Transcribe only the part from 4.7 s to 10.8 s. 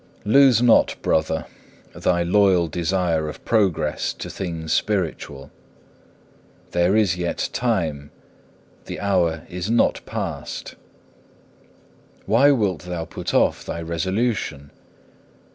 spiritual. There is yet time, the hour is not past.